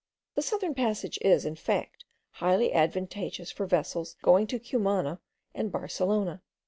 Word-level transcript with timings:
The 0.33 0.41
southern 0.41 0.73
passage 0.73 1.19
is, 1.21 1.45
in 1.45 1.53
fact, 1.55 2.05
highly 2.31 2.73
advantageous 2.73 3.51
for 3.51 3.67
vessels 3.67 4.15
going 4.23 4.47
to 4.47 4.57
Cumana 4.57 5.19
and 5.53 5.71
Barcelona. 5.71 6.41